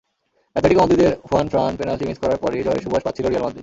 Atletico 0.55 0.81
মাদ্রিদের 0.81 1.13
Juanfran 1.27 1.73
penalty 1.79 2.05
miss 2.07 2.17
করার 2.23 2.39
পরই 2.43 2.63
জয়ের 2.63 2.83
সুবাস 2.85 3.01
পাচ্ছিল 3.05 3.25
রিয়াল 3.27 3.43
মাদ্রিদ। 3.45 3.59